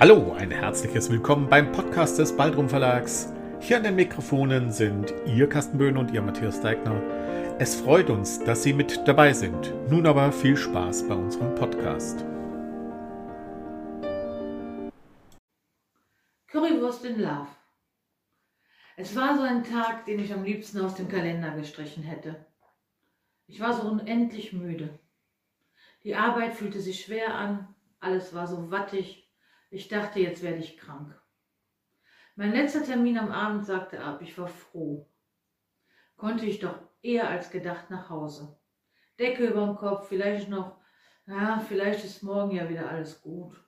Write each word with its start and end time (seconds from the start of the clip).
Hallo, 0.00 0.32
ein 0.32 0.52
herzliches 0.52 1.10
Willkommen 1.10 1.48
beim 1.48 1.72
Podcast 1.72 2.20
des 2.20 2.36
Baldrum 2.36 2.68
Verlags. 2.68 3.32
Hier 3.58 3.78
an 3.78 3.82
den 3.82 3.96
Mikrofonen 3.96 4.70
sind 4.70 5.12
Ihr 5.26 5.48
Carsten 5.48 5.76
Böhn 5.76 5.96
und 5.96 6.12
Ihr 6.12 6.22
Matthias 6.22 6.60
Deigner. 6.60 7.02
Es 7.58 7.74
freut 7.74 8.08
uns, 8.08 8.38
dass 8.44 8.62
Sie 8.62 8.72
mit 8.72 9.08
dabei 9.08 9.32
sind. 9.32 9.74
Nun 9.90 10.06
aber 10.06 10.30
viel 10.30 10.56
Spaß 10.56 11.08
bei 11.08 11.16
unserem 11.16 11.52
Podcast. 11.56 12.24
Currywurst 16.46 17.04
in 17.04 17.20
Love. 17.20 17.48
Es 18.96 19.16
war 19.16 19.36
so 19.36 19.42
ein 19.42 19.64
Tag, 19.64 20.06
den 20.06 20.20
ich 20.20 20.32
am 20.32 20.44
liebsten 20.44 20.80
aus 20.80 20.94
dem 20.94 21.08
Kalender 21.08 21.50
gestrichen 21.56 22.04
hätte. 22.04 22.46
Ich 23.48 23.58
war 23.58 23.72
so 23.72 23.82
unendlich 23.88 24.52
müde. 24.52 24.96
Die 26.04 26.14
Arbeit 26.14 26.54
fühlte 26.54 26.80
sich 26.80 27.00
schwer 27.00 27.34
an, 27.34 27.74
alles 27.98 28.32
war 28.32 28.46
so 28.46 28.70
wattig 28.70 29.27
ich 29.70 29.88
dachte, 29.88 30.20
jetzt 30.20 30.42
werde 30.42 30.58
ich 30.58 30.76
krank. 30.76 31.20
Mein 32.36 32.52
letzter 32.52 32.84
Termin 32.84 33.18
am 33.18 33.32
Abend 33.32 33.66
sagte 33.66 34.00
ab. 34.00 34.22
Ich 34.22 34.38
war 34.38 34.46
froh. 34.46 35.08
Konnte 36.16 36.46
ich 36.46 36.60
doch 36.60 36.78
eher 37.02 37.28
als 37.28 37.50
gedacht 37.50 37.90
nach 37.90 38.10
Hause. 38.10 38.56
Decke 39.18 39.48
über 39.48 39.66
dem 39.66 39.74
Kopf, 39.74 40.08
vielleicht 40.08 40.48
noch, 40.48 40.78
ja, 41.26 41.58
vielleicht 41.58 42.04
ist 42.04 42.22
morgen 42.22 42.52
ja 42.52 42.68
wieder 42.68 42.88
alles 42.88 43.20
gut. 43.20 43.60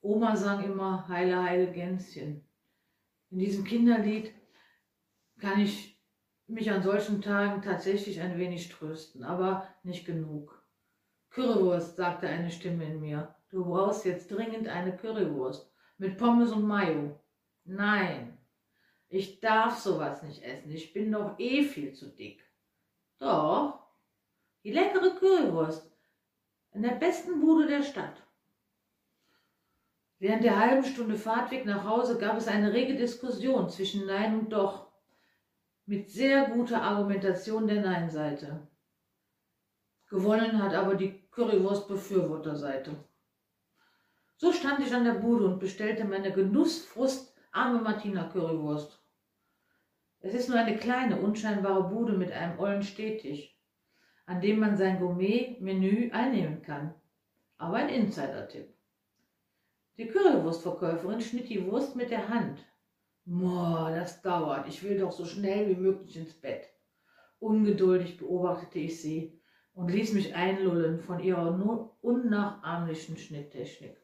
Oma 0.00 0.36
sang 0.36 0.64
immer 0.64 1.06
Heile, 1.06 1.40
heile 1.42 1.70
Gänschen. 1.70 2.48
In 3.30 3.38
diesem 3.38 3.62
Kinderlied 3.62 4.34
kann 5.38 5.60
ich 5.60 6.02
mich 6.48 6.72
an 6.72 6.82
solchen 6.82 7.22
Tagen 7.22 7.62
tatsächlich 7.62 8.20
ein 8.20 8.36
wenig 8.36 8.68
trösten, 8.68 9.22
aber 9.22 9.68
nicht 9.84 10.06
genug. 10.06 10.60
Currywurst, 11.30 11.94
sagte 11.94 12.28
eine 12.28 12.50
Stimme 12.50 12.84
in 12.84 13.00
mir. 13.00 13.35
Du 13.50 13.64
brauchst 13.64 14.04
jetzt 14.04 14.30
dringend 14.30 14.68
eine 14.68 14.96
Currywurst 14.96 15.70
mit 15.98 16.18
Pommes 16.18 16.52
und 16.52 16.66
Mayo. 16.66 17.20
Nein, 17.64 18.36
ich 19.08 19.40
darf 19.40 19.78
sowas 19.78 20.22
nicht 20.22 20.42
essen. 20.42 20.70
Ich 20.70 20.92
bin 20.92 21.12
doch 21.12 21.38
eh 21.38 21.62
viel 21.62 21.92
zu 21.92 22.08
dick. 22.08 22.44
Doch, 23.18 23.86
die 24.64 24.72
leckere 24.72 25.14
Currywurst 25.14 25.90
in 26.72 26.82
der 26.82 26.96
besten 26.96 27.40
Bude 27.40 27.66
der 27.66 27.82
Stadt. 27.82 28.22
Während 30.18 30.44
der 30.44 30.58
halben 30.58 30.84
Stunde 30.84 31.16
Fahrtweg 31.16 31.66
nach 31.66 31.84
Hause 31.84 32.18
gab 32.18 32.36
es 32.36 32.48
eine 32.48 32.72
rege 32.72 32.96
Diskussion 32.96 33.68
zwischen 33.68 34.06
Nein 34.06 34.38
und 34.38 34.50
Doch, 34.50 34.86
mit 35.84 36.10
sehr 36.10 36.48
guter 36.48 36.82
Argumentation 36.82 37.66
der 37.66 37.80
Nein-Seite. 37.82 38.66
Gewonnen 40.08 40.62
hat 40.62 40.74
aber 40.74 40.94
die 40.94 41.28
Currywurst-Befürworterseite. 41.30 42.96
So 44.38 44.52
stand 44.52 44.80
ich 44.80 44.94
an 44.94 45.04
der 45.04 45.14
Bude 45.14 45.46
und 45.46 45.60
bestellte 45.60 46.04
meine 46.04 46.30
Genussfrust 46.30 47.34
arme 47.52 47.80
Martina 47.80 48.24
Currywurst. 48.24 49.02
Es 50.20 50.34
ist 50.34 50.50
nur 50.50 50.58
eine 50.58 50.76
kleine, 50.76 51.20
unscheinbare 51.20 51.84
Bude 51.84 52.12
mit 52.12 52.30
einem 52.32 52.58
ollen 52.58 52.82
Stehtisch, 52.82 53.56
an 54.26 54.42
dem 54.42 54.58
man 54.58 54.76
sein 54.76 54.98
Gourmet-Menü 54.98 56.10
einnehmen 56.10 56.60
kann. 56.60 56.94
Aber 57.56 57.76
ein 57.76 57.88
Insider-Tipp. 57.88 58.74
Die 59.96 60.08
Currywurstverkäuferin 60.08 61.22
schnitt 61.22 61.48
die 61.48 61.64
Wurst 61.64 61.96
mit 61.96 62.10
der 62.10 62.28
Hand. 62.28 62.58
Boah, 63.24 63.90
das 63.90 64.20
dauert. 64.20 64.68
Ich 64.68 64.82
will 64.82 64.98
doch 64.98 65.12
so 65.12 65.24
schnell 65.24 65.70
wie 65.70 65.80
möglich 65.80 66.14
ins 66.14 66.34
Bett. 66.34 66.68
Ungeduldig 67.38 68.18
beobachtete 68.18 68.80
ich 68.80 69.00
sie 69.00 69.40
und 69.72 69.90
ließ 69.90 70.12
mich 70.12 70.34
einlullen 70.34 71.00
von 71.00 71.20
ihrer 71.20 71.90
unnachahmlichen 72.02 73.16
Schnitttechnik. 73.16 73.96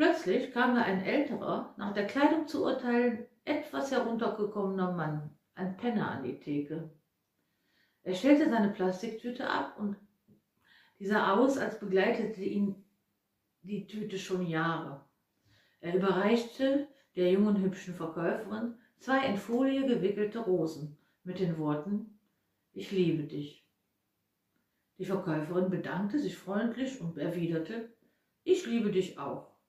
Plötzlich 0.00 0.50
kam 0.52 0.76
da 0.76 0.80
ein 0.80 1.04
älterer, 1.04 1.74
nach 1.76 1.92
der 1.92 2.06
Kleidung 2.06 2.48
zu 2.48 2.64
urteilen, 2.64 3.26
etwas 3.44 3.90
heruntergekommener 3.90 4.92
Mann, 4.92 5.36
ein 5.54 5.76
Penner 5.76 6.12
an 6.12 6.24
die 6.24 6.40
Theke. 6.40 6.90
Er 8.02 8.14
stellte 8.14 8.48
seine 8.48 8.70
Plastiktüte 8.70 9.46
ab 9.46 9.78
und 9.78 9.98
dieser 10.98 11.34
aus, 11.34 11.58
als 11.58 11.78
begleitete 11.78 12.40
ihn 12.40 12.82
die 13.60 13.86
Tüte 13.86 14.16
schon 14.16 14.46
Jahre. 14.46 15.04
Er 15.80 15.94
überreichte 15.94 16.88
der 17.14 17.30
jungen 17.30 17.60
hübschen 17.60 17.94
Verkäuferin 17.94 18.78
zwei 19.00 19.26
in 19.26 19.36
Folie 19.36 19.86
gewickelte 19.86 20.38
Rosen 20.38 20.96
mit 21.24 21.40
den 21.40 21.58
Worten 21.58 22.18
Ich 22.72 22.90
liebe 22.90 23.24
dich. 23.24 23.68
Die 24.96 25.04
Verkäuferin 25.04 25.68
bedankte 25.68 26.18
sich 26.18 26.38
freundlich 26.38 27.02
und 27.02 27.18
erwiderte 27.18 27.92
Ich 28.44 28.64
liebe 28.64 28.90
dich 28.90 29.18
auch. 29.18 29.59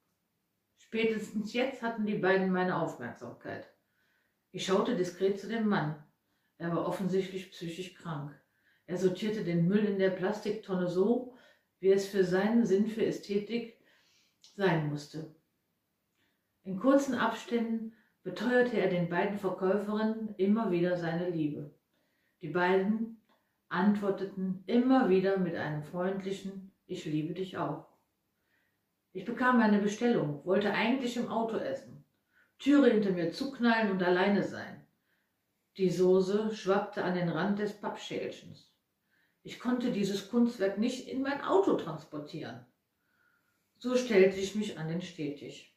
Spätestens 0.92 1.54
jetzt 1.54 1.82
hatten 1.82 2.06
die 2.06 2.18
beiden 2.18 2.52
meine 2.52 2.76
Aufmerksamkeit. 2.76 3.66
Ich 4.52 4.66
schaute 4.66 4.98
diskret 4.98 5.40
zu 5.40 5.48
dem 5.48 5.70
Mann. 5.70 5.96
Er 6.58 6.76
war 6.76 6.86
offensichtlich 6.86 7.50
psychisch 7.52 7.96
krank. 7.96 8.38
Er 8.88 8.98
sortierte 8.98 9.46
den 9.46 9.70
Müll 9.70 9.86
in 9.86 10.00
der 10.00 10.10
Plastiktonne 10.10 10.90
so, 10.90 11.38
wie 11.80 11.94
es 11.94 12.10
für 12.10 12.26
seinen 12.26 12.66
Sinn 12.66 12.88
für 12.88 13.06
Ästhetik 13.06 13.80
sein 14.58 14.90
musste. 14.90 15.34
In 16.64 16.78
kurzen 16.78 17.16
Abständen 17.16 17.94
beteuerte 18.24 18.76
er 18.76 18.90
den 18.90 19.08
beiden 19.08 19.40
Verkäuferinnen 19.40 20.36
immer 20.36 20.72
wieder 20.72 20.98
seine 20.98 21.30
Liebe. 21.30 21.74
Die 22.42 22.50
beiden 22.50 23.22
antworteten 23.70 24.66
immer 24.68 25.08
wieder 25.08 25.38
mit 25.38 25.56
einem 25.56 25.84
freundlichen 25.84 26.74
Ich 26.86 27.06
liebe 27.06 27.34
dich 27.34 27.58
auch. 27.58 27.91
Ich 29.14 29.26
bekam 29.26 29.58
meine 29.58 29.80
Bestellung, 29.80 30.46
wollte 30.46 30.74
eigentlich 30.74 31.18
im 31.18 31.28
Auto 31.28 31.58
essen, 31.58 32.06
Türe 32.60 32.92
hinter 32.92 33.12
mir 33.12 33.32
zuknallen 33.32 33.92
und 33.92 34.02
alleine 34.02 34.44
sein. 34.44 34.86
Die 35.78 35.90
Soße 35.90 36.56
schwappte 36.56 37.04
an 37.04 37.16
den 37.16 37.30
Rand 37.30 37.60
des 37.60 37.74
Pappschälchens. 37.74 38.72
Ich 39.44 39.60
konnte 39.60 39.92
dieses 39.92 40.30
Kunstwerk 40.30 40.78
nicht 40.78 41.08
in 41.08 41.22
mein 41.22 41.42
Auto 41.42 41.76
transportieren. 41.76 42.66
So 43.78 43.96
stellte 43.96 44.38
ich 44.38 44.56
mich 44.56 44.78
an 44.78 44.88
den 44.88 45.02
Stehtisch. 45.02 45.76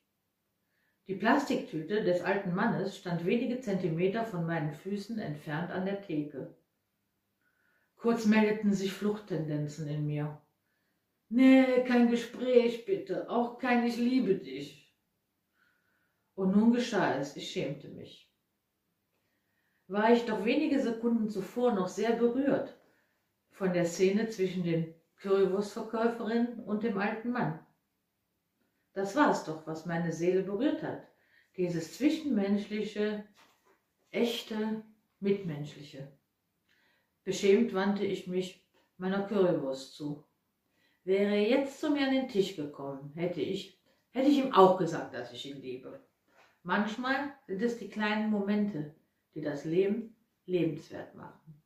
Die 1.06 1.16
Plastiktüte 1.16 2.04
des 2.04 2.20
alten 2.20 2.54
Mannes 2.54 2.96
stand 2.96 3.24
wenige 3.26 3.60
Zentimeter 3.60 4.24
von 4.24 4.46
meinen 4.46 4.72
Füßen 4.72 5.18
entfernt 5.18 5.70
an 5.70 5.86
der 5.86 6.02
Theke. 6.02 6.54
Kurz 7.96 8.26
meldeten 8.26 8.72
sich 8.72 8.92
Fluchttendenzen 8.92 9.88
in 9.88 10.06
mir. 10.06 10.40
Nee, 11.36 11.82
kein 11.82 12.08
Gespräch 12.08 12.84
bitte, 12.84 13.28
auch 13.28 13.58
kein 13.58 13.84
Ich 13.84 13.96
liebe 13.96 14.36
dich. 14.36 14.94
Und 16.36 16.56
nun 16.56 16.72
geschah 16.72 17.18
es, 17.18 17.34
ich 17.34 17.50
schämte 17.50 17.88
mich. 17.88 18.32
War 19.88 20.12
ich 20.12 20.24
doch 20.26 20.44
wenige 20.44 20.80
Sekunden 20.80 21.28
zuvor 21.28 21.72
noch 21.72 21.88
sehr 21.88 22.12
berührt 22.12 22.78
von 23.50 23.72
der 23.72 23.84
Szene 23.84 24.28
zwischen 24.28 24.62
den 24.62 24.94
Currywurstverkäuferinnen 25.16 26.60
und 26.60 26.84
dem 26.84 26.98
alten 26.98 27.32
Mann. 27.32 27.58
Das 28.92 29.16
war 29.16 29.32
es 29.32 29.42
doch, 29.42 29.66
was 29.66 29.86
meine 29.86 30.12
Seele 30.12 30.44
berührt 30.44 30.84
hat. 30.84 31.02
Dieses 31.56 31.96
zwischenmenschliche, 31.96 33.24
echte, 34.12 34.84
mitmenschliche. 35.18 36.16
Beschämt 37.24 37.74
wandte 37.74 38.04
ich 38.04 38.28
mich 38.28 38.64
meiner 38.98 39.26
Currywurst 39.26 39.96
zu. 39.96 40.24
Wäre 41.04 41.36
er 41.36 41.48
jetzt 41.48 41.80
zu 41.80 41.90
mir 41.90 42.06
an 42.06 42.14
den 42.14 42.28
Tisch 42.28 42.56
gekommen, 42.56 43.12
hätte 43.14 43.42
ich, 43.42 43.78
hätte 44.12 44.30
ich 44.30 44.38
ihm 44.38 44.54
auch 44.54 44.78
gesagt, 44.78 45.12
dass 45.12 45.34
ich 45.34 45.44
ihn 45.44 45.60
liebe. 45.60 46.00
Manchmal 46.62 47.34
sind 47.46 47.60
es 47.60 47.76
die 47.76 47.90
kleinen 47.90 48.30
Momente, 48.30 48.94
die 49.34 49.42
das 49.42 49.66
Leben 49.66 50.16
lebenswert 50.46 51.14
machen. 51.14 51.60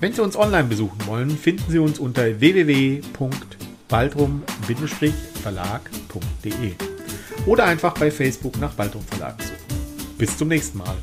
Wenn 0.00 0.14
Sie 0.14 0.22
uns 0.22 0.36
online 0.36 0.68
besuchen 0.68 1.06
wollen, 1.06 1.30
finden 1.30 1.70
Sie 1.70 1.78
uns 1.78 1.98
unter 1.98 2.40
www.baldrum.de 2.40 3.63
baldrum-verlag.de 3.94 6.72
oder 7.46 7.64
einfach 7.64 7.94
bei 7.94 8.10
Facebook 8.10 8.58
nach 8.58 8.72
Baldrum 8.72 9.04
Verlag 9.04 9.40
suchen. 9.40 9.54
Bis 10.18 10.36
zum 10.36 10.48
nächsten 10.48 10.78
Mal. 10.78 10.96